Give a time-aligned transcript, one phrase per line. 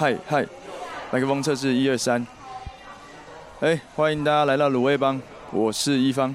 [0.00, 0.46] 嗨嗨，
[1.10, 2.24] 麦克风测试一二三。
[3.58, 5.20] 哎，欢迎大家来到卤味帮，
[5.50, 6.32] 我是一方。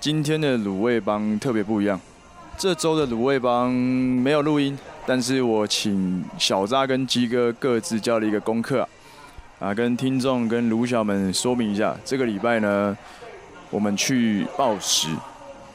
[0.00, 2.00] 今天的卤味帮特别不一样，
[2.56, 8.88] 这周的卤味帮没有录音，但是我请小扎跟鸡哥各自交了一个功课啊，
[9.68, 12.96] 啊，跟听众跟鲁小们说明一下，这个礼拜呢，
[13.68, 15.08] 我们去报时。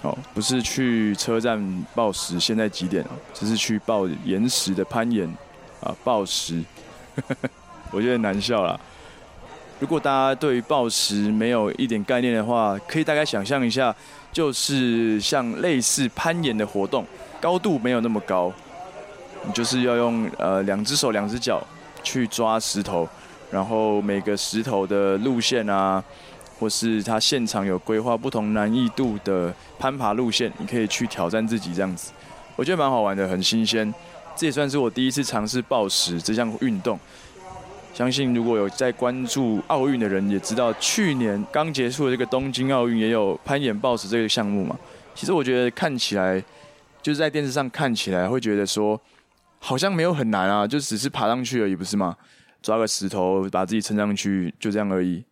[0.02, 3.12] 哦，不是去车站报时，现在几点啊？
[3.32, 5.32] 只是去报岩石的攀岩
[5.82, 6.64] 啊，暴石，
[7.92, 8.80] 我觉得难笑了。
[9.80, 13.96] 如果大家对于抱石没有一点概念的话，可以大概想象一下，
[14.32, 17.06] 就是像类似攀岩的活动，
[17.40, 18.52] 高度没有那么高，
[19.46, 21.66] 你就是要用呃两只手两只脚
[22.04, 23.08] 去抓石头，
[23.50, 26.04] 然后每个石头的路线啊。
[26.60, 32.12] 或是他现场有规划不同难易度的攀爬路线，你可以去挑战自己这样子，
[32.58, 33.94] 我觉得蛮好玩的，很新鲜。
[34.40, 36.98] 这也算是我第一次尝试抱石这项运动。
[37.94, 44.80] 相信如果有在关注奥运的人，也知道去年刚结束的这个东京奥运也有攀岩抱石这个项目嘛。
[45.14, 46.42] 其实我觉得看起来
[47.02, 48.98] 就是在电视上看起来会觉得说
[49.58, 52.16] 好像没有很难啊，就只是爬上去而已，不是吗？
[52.62, 55.26] 抓个石头把自己撑上去，就这样而已。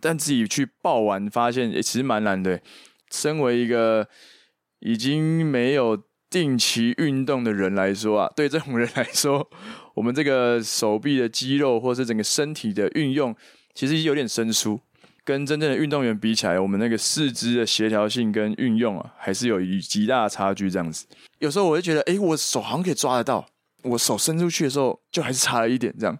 [0.00, 2.58] 但自己去抱完，发现也其实蛮难的。
[3.10, 4.08] 身为一个
[4.78, 6.02] 已经没有
[6.34, 9.48] 定期运动的人来说啊， 对这种人来说，
[9.94, 13.32] 我们这个手臂的肌肉或是整个身体的运用，
[13.72, 14.80] 其实有点生疏。
[15.24, 20.68] 跟真正的运动员比起来，我们那个四肢的协调性跟运用啊，还是有极大的差距。
[20.68, 21.06] 这样子，
[21.38, 23.46] 有时候我会觉得，哎，我手好像可以抓得到，
[23.84, 26.18] 我手伸出去的时候，就还是差了一点这样。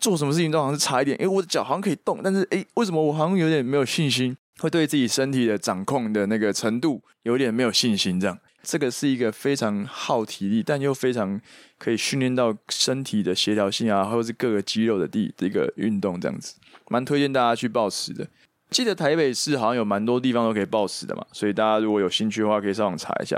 [0.00, 4.34] 做什么事情都好像是差一点，诶、欸，我的脚好像可以动，但是诶、欸，为什么我好像有点没有信心？
[4.58, 11.40] 会对自己身体的掌控的那个程度有点没有信心，这样，这个是一个非常耗体力，但又非常
[11.78, 16.56] 可以训练到身体的协调性啊，或者是各个肌肉的地的一个运动，这样子，
[16.88, 18.28] 蛮推荐大家去抱石的。
[18.70, 23.36] 记得台北市好像有蛮多地方都可以抱石的嘛，所以大家如果有兴趣的话，可以上网查一下。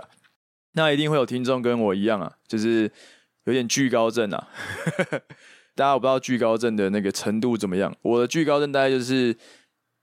[0.74, 2.90] 那一定会有听众跟我一样啊，就是
[3.44, 4.48] 有点惧高症啊。
[5.74, 7.94] 大家我不知道惧高症的那个程度怎么样？
[8.02, 9.34] 我的惧高症大概就是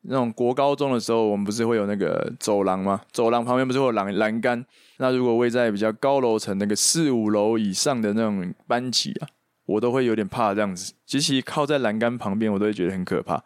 [0.02, 3.02] 那种国高中的时候，我们不是会有那个走廊吗？
[3.12, 4.66] 走廊旁边不是会有栏栏杆？
[4.98, 9.28] 那如果位在比较高楼层，那个四五楼以上的那种班级啊，
[9.66, 10.94] 我都会有点怕这样子。
[11.06, 13.44] 其实靠在栏杆旁边，我都会觉得很可怕。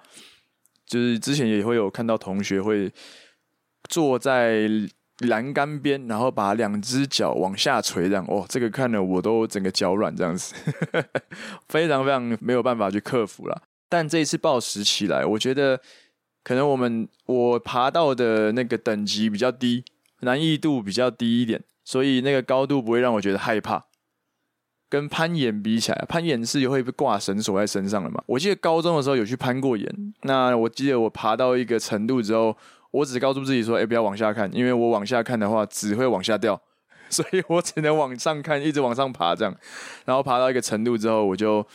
[0.85, 2.91] 就是之前也会有看到同学会
[3.89, 4.67] 坐在。
[5.27, 10.55] 栏杆边，然后把两只脚往下垂，这样哦，这个看了我都整个脚软，这样子，
[11.69, 13.61] 非常非常没有办法去克服了。
[13.87, 15.79] 但这一次暴食起来，我觉得
[16.43, 19.83] 可能我们我爬到的那个等级比较低，
[20.19, 23.85] 难易度比较低一点，所以那个高度不会让我觉得害怕。
[24.89, 28.23] 跟攀岩比起来，攀岩是会被挂绳索在身上的嘛？
[28.27, 32.55] 我记得高中的时候有去攀过岩，那我记得我爬到一个程度之后。
[32.93, 36.61] 我只告诉自己说：“哎、不要往下看，因为我往下看的话，只会往下掉，
[37.09, 39.51] 所以我只能往上看，一直往上爬这样。
[40.05, 41.65] 然后爬到一个程度之后，我就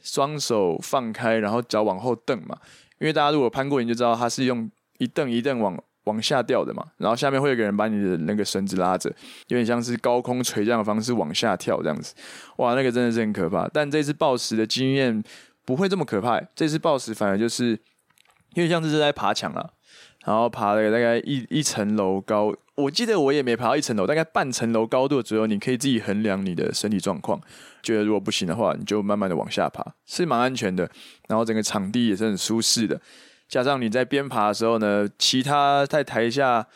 [0.00, 2.56] 双手放开，然后脚往后蹬嘛。
[2.98, 6.84] 因为大家如果攀过岩就知道，它是用一蹬一蹬往往下掉的嘛。
[6.96, 9.08] 然后下面会有个人把你的那个绳子拉着，
[9.48, 12.14] 有点像是高空垂降的方式往下跳这样子。
[12.56, 13.68] 哇，那个真的是很可怕。
[13.68, 15.22] 但这次暴食的经验
[15.64, 17.78] 不会这么可怕，这次暴食反而就是
[18.54, 19.74] 因为像这是在爬墙了。”
[20.24, 25.46] 然后爬了大概一一层楼高，我记得我也没爬到一层楼，大概半层楼高度左右。
[25.46, 27.40] 你可以自己衡量你的身体状况，
[27.82, 30.90] 觉得如果不行的话，你就慢慢的往下爬，是蛮安全的。
[31.28, 33.00] 然后整个场地也是很舒适的，
[33.48, 36.66] 加上你在边爬的时候呢，其他在台下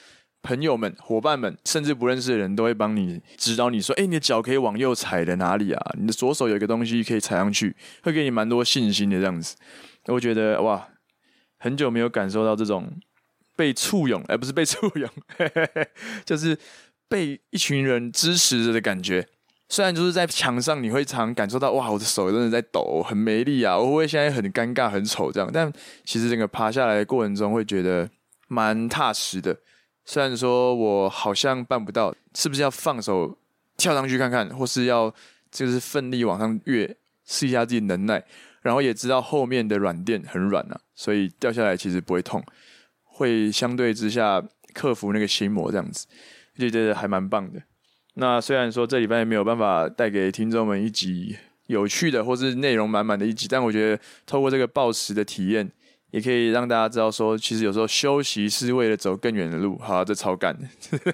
[0.41, 5.95] 朋友们、伙伴们，甚至不认识的人都会帮你指导你说：“哎，你的脚可以往右踩的哪里啊？
[5.98, 9.56] 你的左手有一个东西可以踩上去，会给你蛮多信心的这样子。”
[10.06, 10.88] 我觉得哇，
[11.59, 12.91] 很久没有感受到这种。
[13.62, 15.09] 被簇拥，而不是被簇拥，
[16.26, 16.59] 就是
[17.09, 19.24] 被一群人支持着的感觉。
[19.68, 25.48] 虽然就是在墙上，你会常感受到哇，我的手真的在抖，很没力啊，我会不会现在很尴尬、很丑这样？
[25.53, 25.72] 但
[26.04, 28.10] 其实整个爬下来的过程中，会觉得
[28.48, 29.56] 蛮踏实的。
[30.04, 33.38] 虽然说我好像办不到，是不是要放手
[33.76, 35.14] 跳上去看看，或是要
[35.53, 38.24] 就是奋力往上跃，试一下自己能耐？
[38.62, 42.44] 然后也知道后面的软垫很软啊，所以掉下来其实不会痛。
[43.22, 44.42] 会相对之下
[44.74, 46.09] 克服那个心魔，这样子，
[46.59, 47.63] 就觉得还蛮棒的。
[48.15, 51.36] 那虽然说这礼拜没有办法带给听众们一集
[51.69, 55.71] 有趣的或是内容满满的一集，但我觉得透过这个抱石的体验，
[56.10, 59.78] 也可以让大家知道说，其实有时候休息是为了走更远的路。
[59.78, 60.69] 好，这超干的，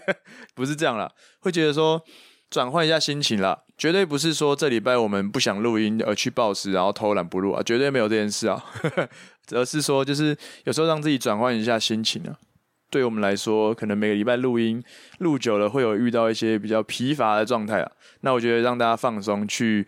[0.57, 1.13] 不是这样啦。
[1.41, 2.03] 会觉得说，
[2.51, 8.65] 转换一下心情啦，绝对不是说这礼拜我们不想录音而去暴食，然后偷懒不录啊，绝对没有这件事啊，
[9.53, 12.37] 而是说就是有时候让自己转换一下心情啊。
[12.91, 14.83] 对我们来说，可能每个礼拜录音
[15.19, 17.93] 录久了，会有遇到一些比较疲乏的状态啊。
[18.23, 19.87] 那我觉得让大家放松，去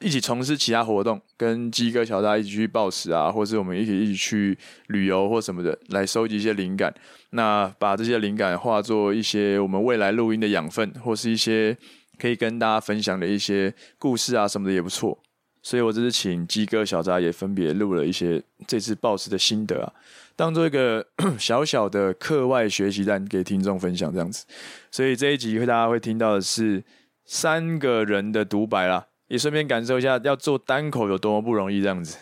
[0.00, 4.58] 一起从事其他活动，跟鸡哥小扎一起去报时啊，或是我们一起一起去
[4.88, 6.92] 旅游或什么的，来收集一些灵感。
[7.30, 11.76] 那把这些灵感化作一些我们未来录音的养分，或是一些。
[12.18, 15.18] 可以跟大家分享的一些故事啊什么的也不错，
[15.62, 19.90] 所以我这次请鸡哥小扎也分别录了一些这次报时的心得啊，
[20.36, 21.06] 当做一个
[21.38, 24.44] 小小的课外学习单给听众分享这样子。
[24.90, 26.84] 所以这一集会大家会听到的是
[27.24, 32.18] 三个人的独白啦，也顺便感受一下要做单口有多么不容易这样子。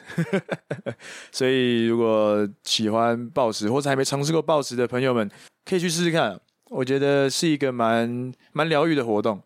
[1.33, 5.31] 所以如果喜欢暴食或者还没尝试过暴食的朋友们，
[5.65, 6.39] 可以去试试看，
[6.69, 9.43] 我觉得是一个蛮蛮疗愈的活动。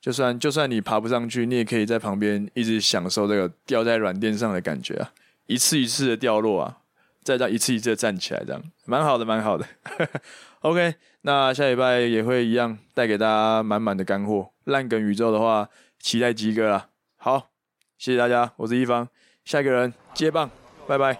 [0.00, 5.10] 就算就算你爬不上去，你也可以在旁边一直享受这个掉在软垫上的感觉啊，
[5.46, 6.78] 一次一次的掉落啊，
[7.24, 9.66] 再到一次一次的站起来，这样蛮好的，蛮好的。
[10.62, 14.50] OK，那下礼拜也会一样带给大家满满的干货。
[14.64, 15.68] 烂梗宇宙的话，
[15.98, 16.86] 期待鸡哥啊。
[17.22, 17.50] 好，
[17.98, 19.06] 谢谢大家，我是一方，
[19.44, 20.48] 下一个人接棒，
[20.88, 21.18] 拜拜。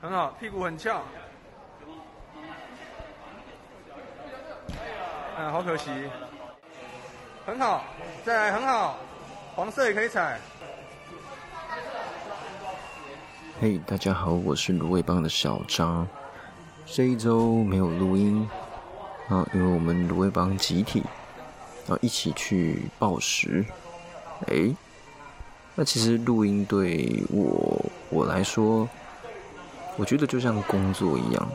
[0.00, 1.00] 很好，屁股很翘。
[5.38, 5.92] 嗯，好可惜。
[7.46, 7.84] 很好，
[8.24, 8.96] 再来很好，
[9.54, 10.40] 黄色也可以踩。
[13.60, 16.04] 嘿，大家好，我是芦苇帮的小张。
[16.84, 18.50] 这一周没有录音
[19.28, 21.00] 啊，因为我们芦苇帮集体
[21.88, 23.64] 啊一起去抱石。
[24.46, 24.74] 哎，
[25.74, 28.88] 那其实录音对我我来说，
[29.96, 31.48] 我觉得就像工作一样，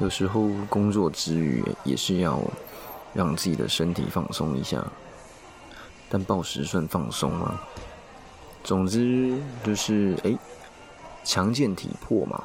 [0.00, 2.40] 有时候工作之余也是要。
[3.12, 4.80] 让自己的身体放松一下，
[6.08, 7.60] 但暴食算放松吗？
[8.62, 10.32] 总之就是，哎，
[11.24, 12.40] 强健体魄嘛，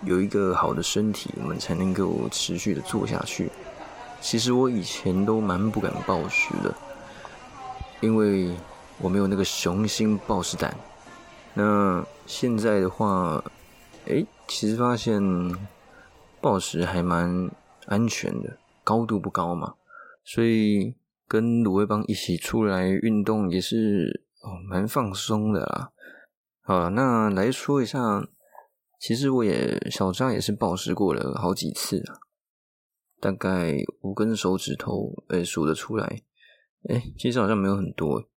[0.00, 3.50] 有一个好的身体，我们才能够持续的做下去。
[4.22, 6.74] 其实我以前都蛮不敢暴食的，
[8.00, 8.50] 因为
[9.00, 10.76] 我没有那个雄心抱石胆。
[11.54, 13.42] 那现在的话，
[14.06, 15.20] 哎，其实发现
[16.40, 17.50] 暴食还蛮
[17.86, 18.58] 安全的。
[18.84, 19.74] 高度不高嘛，
[20.22, 20.94] 所以
[21.26, 25.90] 跟芦荟帮一起出来运动也是哦，蛮放松的啦。
[26.62, 27.98] 好，那来说一下，
[29.00, 32.14] 其实我也小张也是暴食过了好几次啊，
[33.20, 36.22] 大概五根手指头诶数得出来，
[36.88, 38.28] 诶其实好像没有很多。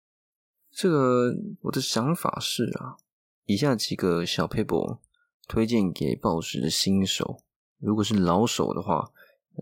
[0.71, 2.97] 这个我的想法是啊，
[3.45, 4.99] 以下几个小 paper
[5.47, 7.41] 推荐给报时的新手，
[7.79, 9.11] 如果是老手的话。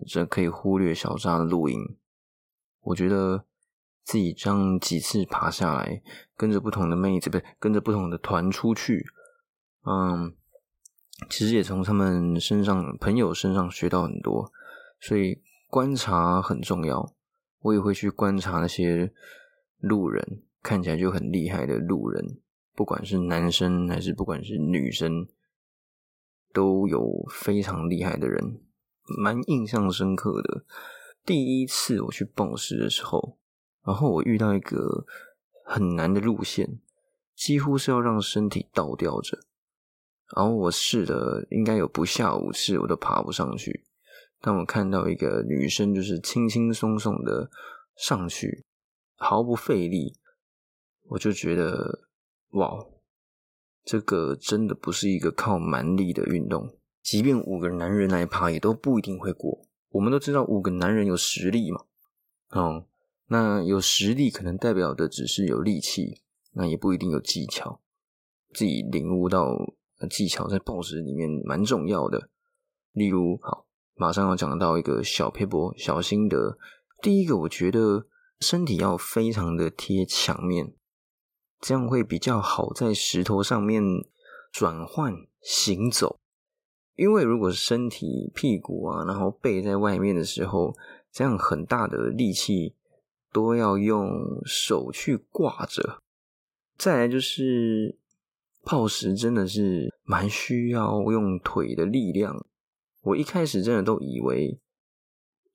[0.06, 1.98] 这可以忽略小扎的录音。
[2.82, 3.46] 我觉得
[4.04, 6.04] 自己这样几次爬下来，
[6.36, 9.08] 跟着不同的妹子，不跟着不同的团出去，
[9.86, 10.36] 嗯，
[11.32, 14.52] 其实也从他们身上、朋友身上学到很多。
[15.00, 17.16] 所以观察很重要。
[17.68, 19.12] 我也会去观察那些
[19.80, 22.40] 路人，看起来就很厉害的路人，
[22.74, 25.28] 不管是男生还是不管是女生，
[26.54, 28.62] 都有非常厉害的人。
[29.18, 30.64] 蛮印象深刻的，
[31.26, 33.38] 第一次我去蹦石的时候，
[33.86, 35.06] 然后我遇到一个
[35.66, 36.80] 很难的路线，
[37.36, 39.40] 几乎是要让身体倒吊着，
[40.36, 43.87] 然后我试了应该有不下五次，我都爬不上去。
[44.40, 47.50] 当我看到一个女生，就是轻轻松松的
[47.96, 48.66] 上去，
[49.16, 50.16] 毫不费力，
[51.10, 52.08] 我就觉得
[52.52, 52.86] 哇，
[53.84, 56.78] 这个真的不是一个靠蛮力的运动。
[57.02, 59.66] 即便五个男人来爬，也都不一定会过。
[59.92, 61.86] 我们都知道五个男人有实力嘛，
[62.50, 62.86] 哦，
[63.28, 67.80] 那有实力可能代表的只是有力气，那也不一定有技巧。
[68.54, 69.74] 自己领悟到
[70.10, 72.30] 技巧在抱石里面蛮重要的。
[72.92, 73.67] 例如，好，
[73.98, 76.58] 马上要讲到一个小撇步、小心得。
[77.02, 78.06] 第一个，我觉得
[78.40, 80.74] 身体要非常的贴墙面，
[81.60, 83.84] 这样会比较好在石头上面
[84.52, 86.20] 转换行走。
[86.96, 90.76] 因为如果身体、屁股啊，然后背在外面的时候，
[91.12, 92.76] 这样很大的力气
[93.32, 94.10] 都要用
[94.46, 96.02] 手去挂着。
[96.78, 97.98] 再来就是
[98.64, 102.46] 泡石真的是蛮需要用腿的力量。
[103.08, 104.60] 我一开始真的都以为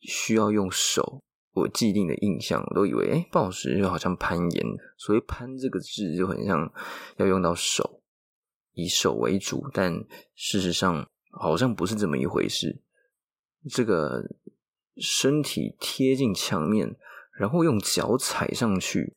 [0.00, 4.66] 需要用手，我既定的印象我都以为，哎，抱石就好像攀岩，
[4.97, 6.73] 所以“攀”这个字就很像
[7.16, 8.02] 要用到手，
[8.75, 10.04] 以手为主，但
[10.35, 11.06] 事实上。
[11.35, 12.82] 好像不是这么一回事。
[13.71, 14.23] 这个
[14.99, 16.94] 身体贴近墙面，
[17.38, 19.16] 然后用脚踩上去，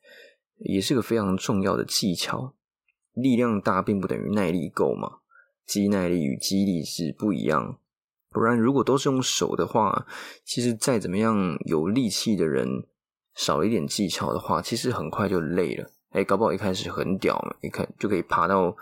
[0.60, 2.56] 也是个非常重要的技巧。
[3.12, 5.18] 力量大并不等于耐力够嘛，
[5.66, 7.82] 肌耐力与肌力是不一样。
[8.36, 10.06] 不然，如果都是用手的话，
[10.44, 12.84] 其实再怎么样有力气的人，
[13.34, 15.90] 少一点技巧的话，其实很快就累了。
[16.12, 18.76] 哎，搞不好一开始很屌，一看就可以爬到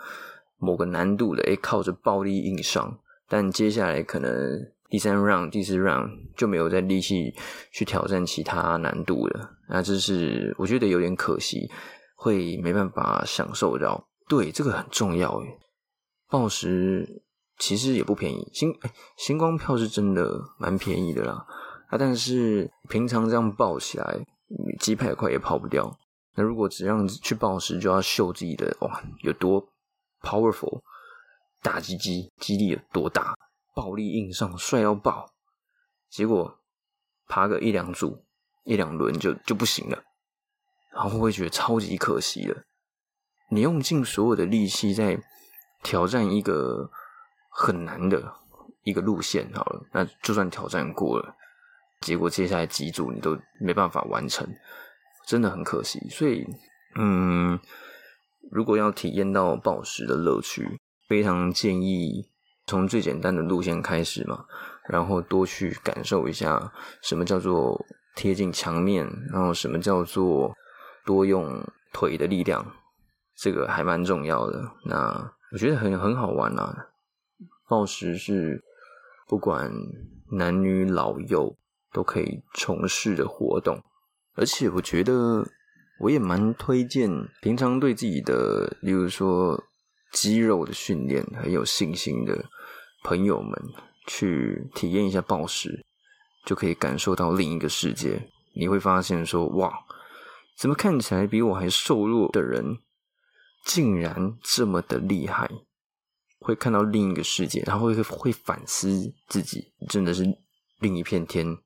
[0.58, 2.98] 某个难度的，哎，靠着暴力硬上。
[3.28, 4.30] 但接下来可能
[4.90, 7.32] 第三 round、第四 round 就没有再力气
[7.70, 9.50] 去挑战其他难度了。
[9.68, 11.70] 那这是我觉得有点可惜，
[12.16, 14.08] 会没办法享受到。
[14.28, 15.58] 对，这个很重要诶。
[16.28, 17.22] 抱石
[17.58, 18.76] 其实也不便宜，星
[19.16, 21.46] 星光票是真的蛮便宜的啦。
[21.88, 24.26] 啊，但是平常这样抱起来，
[24.80, 25.96] 几百块也跑不掉。
[26.34, 29.68] 那如果只让去抱石，就要秀自己的哇有多
[30.20, 30.82] powerful，
[31.62, 33.36] 大鸡鸡，肌力有多大，
[33.74, 35.30] 暴力硬上，帅到爆。
[36.10, 36.58] 结果
[37.28, 38.24] 爬个一两组、
[38.64, 40.02] 一两轮就就不行了，
[40.92, 42.64] 然后会觉得超级可惜了？
[43.50, 45.22] 你用尽所有的力气在
[45.82, 46.90] 挑战一个
[47.56, 48.20] 很难的
[48.82, 51.36] 一个路线，好了，那就算挑战过了。
[52.00, 54.46] 结果接下来几组你都没办法完成，
[55.26, 56.00] 真的很可惜。
[56.10, 56.44] 所以，
[56.96, 57.58] 嗯，
[58.50, 62.28] 如果要体验到抱石的乐趣，非常建议
[62.66, 64.44] 从最简单的路线开始嘛，
[64.88, 70.54] 然后多去感受一下什么叫做贴近墙面，然后什么叫做
[71.06, 72.66] 多用腿的力量，
[73.36, 74.62] 这个还蛮重要的。
[74.84, 76.88] 那我觉得很很好玩啊，
[77.68, 78.62] 暴食是
[79.26, 79.70] 不管
[80.30, 81.56] 男女老幼。
[81.94, 83.80] 都可以从事的活动，
[84.34, 85.46] 而且我觉得
[86.00, 87.08] 我也蛮推荐
[87.40, 89.62] 平常对自己的，例如说
[90.10, 92.46] 肌肉的训练很有信心的
[93.04, 93.52] 朋友们，
[94.08, 95.84] 去体验一下暴食，
[96.44, 98.28] 就可以感受到另一个世界。
[98.56, 99.72] 你会发现说，哇，
[100.58, 102.78] 怎么看起来比我还瘦弱的人，
[103.64, 105.48] 竟然这么的厉害？
[106.44, 110.22] 会看到另一个世界，然后会会反思自己，真的是
[110.78, 111.56] 另一片天。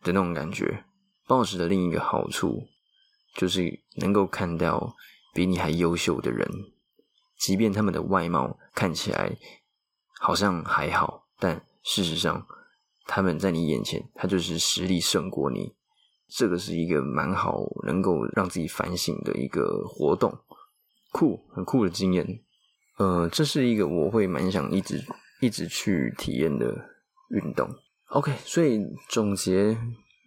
[0.00, 0.84] 的那种感觉，
[1.26, 2.68] 抱石的另一个好处
[3.34, 4.94] 就是能够看到
[5.34, 6.48] 比你还优秀的人，
[7.36, 9.36] 即便他们的外貌看起来
[10.20, 12.46] 好像还好，但事实上
[13.06, 15.74] 他们在你眼前，他就是实力胜过你。
[16.28, 20.32] 这个是一个蛮好能够让自己反省的一个活动，
[21.10, 22.24] 酷，很酷的经验。
[22.98, 25.00] 呃，这是一个我会蛮想一直
[25.40, 26.66] 一直去体验的
[27.30, 27.68] 运动。
[28.08, 29.76] OK，所以总结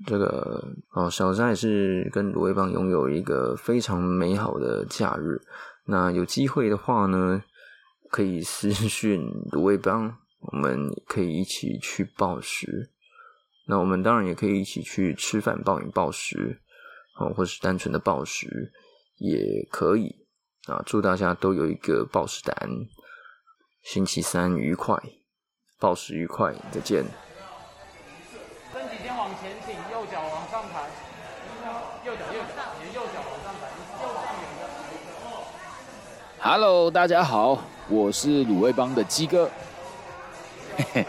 [0.06, 5.42] 这个哦，小张也是跟鲁味帮拥有一个非常美好的假日。
[5.86, 7.44] 那有机会的话呢，
[8.10, 12.90] 可以私讯鲁味帮，我们可以一起去暴食。
[13.68, 16.62] 那我们当然也可以一起去吃饭、暴饮暴食，
[17.20, 18.72] 哦，或是单纯的暴食
[19.18, 20.16] 也可以
[20.68, 20.82] 啊。
[20.86, 22.56] 祝大家都有一个抱石胆，
[23.84, 24.96] 星期三愉快，
[25.80, 27.06] 暴食愉快，再见。
[36.40, 39.50] Hello，大家好，我是鲁味帮的鸡哥。
[40.76, 41.06] 嘿嘿，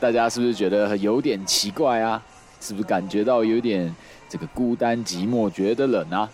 [0.00, 2.22] 大家是不是觉得有点奇怪啊？
[2.58, 3.94] 是不是感觉到有点
[4.30, 6.28] 这个孤单寂寞，觉得冷啊？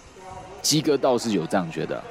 [0.62, 2.02] 鸡哥倒是有这样觉得，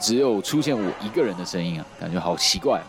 [0.00, 2.80] 只有出现我一个人的声音啊，感觉好奇怪。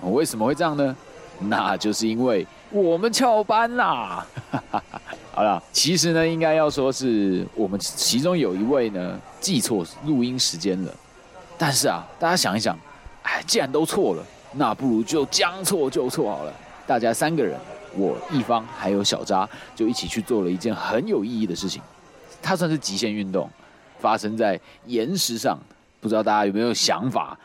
[0.00, 0.96] 我为什么会这样呢？
[1.42, 4.26] 那就是因为我们翘班啦。
[5.32, 10.92] 好了，其实呢，应该要说是我们其中有一位呢记错录音时间了。
[11.56, 12.78] 但是啊，大家想一想，
[13.22, 16.52] 哎，既然都错了，那不如就将错就错好了。
[16.86, 17.58] 大家三个人，
[17.94, 21.80] 我一方还有小扎，就一起去做了一件很有意义的事情。
[22.42, 23.48] 它算是极限运动，
[23.98, 25.58] 发生在岩石上。
[26.00, 27.38] 不知道大家有没有想法？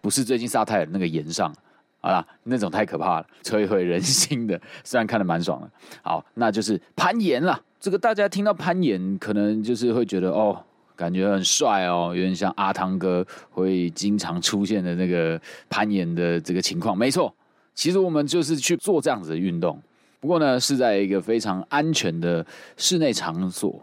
[0.00, 1.52] 不是最近沙泰尔那个岩上，
[2.00, 4.60] 好啦，那种太可怕了，摧毁人心的。
[4.84, 5.70] 虽然看得蛮爽的。
[6.02, 7.60] 好，那就是攀岩啦。
[7.80, 10.64] 这个大家听到攀岩，可能就是会觉得哦。
[10.96, 16.98] 感觉很帅哦，有点像阿汤哥会经常出现的那个攀岩的这个情况。
[16.98, 17.32] 没错，
[17.72, 19.80] 其实我们就是去做这样子的运动，
[20.18, 22.44] 不过呢是在一个非常安全的
[22.76, 23.80] 室内场所。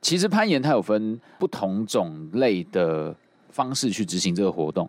[0.00, 3.14] 其实攀岩它有分不同种类的
[3.50, 4.88] 方式去执行这个活动，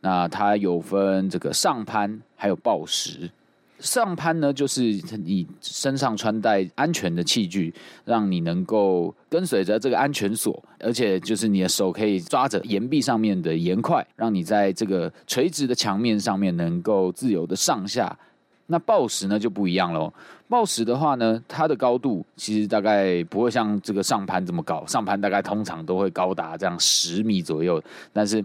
[0.00, 3.30] 那它有分这个上攀，还有抱石。
[3.78, 4.82] 上攀呢，就是
[5.24, 7.72] 你身上穿戴安全的器具，
[8.04, 18.14] 让你能够跟随着这个安全锁，而且就是你的手可以抓着岩壁上面的岩块，让你在这个垂直的墙面上面能够自由的上下。
[18.70, 20.12] 那抱石呢就不一样喽。
[20.48, 28.44] 抱石的话呢，它的高度其实大概不会像这个上盘这么高，上盘大概通常都会高达这样十米左右，但是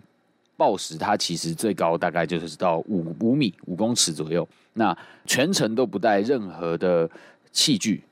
[0.58, 4.48] 抱石它其实最高大概就是到五五米五公尺左右。
[4.74, 7.10] 那全程都不带任何的
[7.52, 8.04] 器具，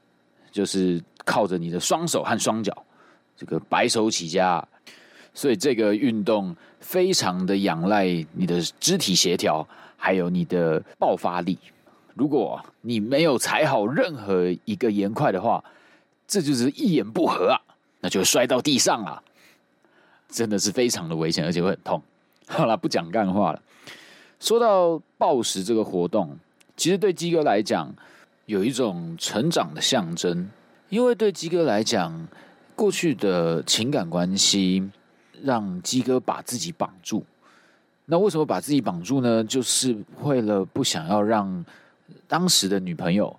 [0.51, 2.85] 就是靠着你的双手和双脚，
[3.35, 4.65] 这个白手起家。
[5.35, 9.67] 所以这个运动非常的仰赖你的肢体协调，
[9.97, 11.57] 还有你的爆发力。
[12.13, 15.63] 如果你没有踩好任何一个岩块的话，
[16.27, 17.59] 这就是一言不合啊，
[18.01, 19.21] 那就摔到地上啊，
[20.29, 22.01] 真的是非常的危险，而且会很痛。
[22.47, 23.61] 好了，不讲干话了。
[24.39, 26.37] 说到暴食这个活动，
[26.75, 27.93] 其实对鸡哥来讲
[28.45, 30.49] 有一种成长的象征，
[30.89, 32.27] 因为对鸡哥来讲，
[32.75, 34.89] 过去的情感关系。
[35.41, 37.21] 让鸡哥把自己绑住，
[38.05, 39.43] 那为什么把自己绑住呢？
[39.43, 41.65] 就是为了不想要让
[42.27, 43.35] 当时的女朋友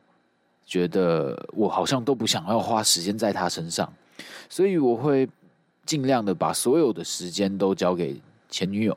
[0.66, 3.92] 觉得我好像都不想要花时间在她身上，
[4.48, 5.28] 所以我会
[5.84, 8.16] 尽量的把所有的时间都交给
[8.48, 8.96] 前女友。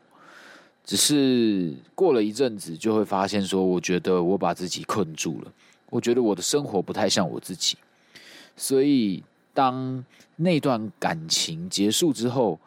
[0.84, 5.52] 只是过了一阵子，就会发现说，我觉得我把自己困住了，
[5.90, 7.78] 我觉得我的生活不太像我自己，
[8.56, 10.04] 所以当
[10.36, 12.60] 那段感情结束之后。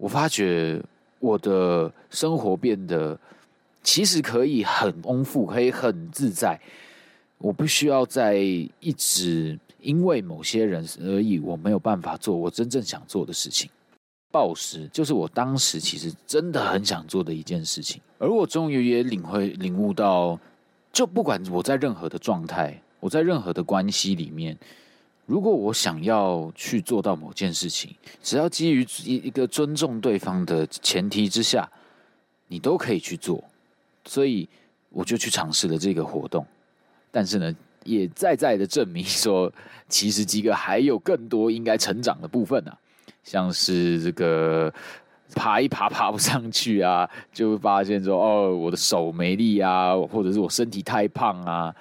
[0.00, 0.80] 我发觉
[1.18, 3.18] 我的生活变得
[3.90, 6.60] 其实可以很丰富，可以很自在。
[7.38, 13.70] 我不需要再一直因为某些人而已，我没有办法做我真正想做的事情。
[14.30, 20.38] 暴食就是我当时其实真的很想做的一件事情，而我终于也领会、领悟到，
[20.92, 24.54] 就不管我在任何的状态，我在任何的关系里面。
[25.24, 31.66] 如果我想要去做到某件事情，只要基于一一个尊重对方的前提之下，
[32.48, 33.42] 你都可以去做。
[34.08, 34.48] 所以
[34.88, 36.44] 我就去尝试了这个活动。
[37.10, 39.52] 但是呢，也再再的证明说，
[39.86, 42.78] 其实鸡哥还有更多应该成长的部分、啊，
[43.22, 44.72] 像是这个
[45.34, 51.74] 爬一爬爬不上去啊， 就会发现说哦，我的手没力啊，或者是我身体太胖啊。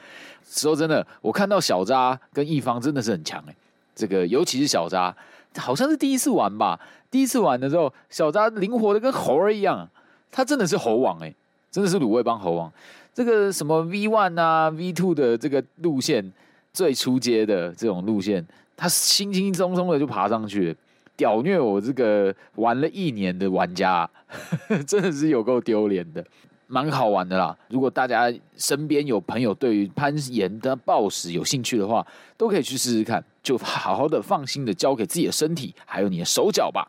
[0.44, 3.56] 说真的，我看到小扎跟一方真的是很强哎，
[3.96, 5.16] 这个尤其是小扎，
[5.58, 6.80] 好像是第一次玩吧。
[7.10, 9.90] 第一次玩的时候，小扎灵活的跟猴儿一样，
[10.30, 11.34] 他真的是猴王哎，
[11.72, 12.72] 真的是卤味帮猴王。
[13.14, 16.32] 这个什么 V one 啊 V two 的这个路线，
[16.72, 20.76] 最初阶的这种路线，他轻轻松松的就爬上去，
[21.16, 24.10] 屌虐我这个玩了一年的玩家，
[24.86, 26.26] 真的是有够丢脸的。
[26.70, 27.58] 蛮好玩的啦！
[27.70, 33.24] 如果大家身边有朋友对于攀岩的抱石有兴趣的话，都可以去试试看。
[33.42, 36.86] 就好好的、放心的交给自己的身体，还有你的手脚吧。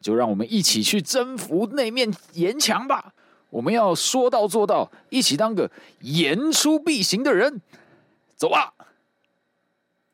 [0.00, 3.12] 就让我们一起去征服那面岩墙吧！
[3.56, 7.62] 我们要说到做到，一起当个言出必行的人。
[8.36, 8.74] 走吧！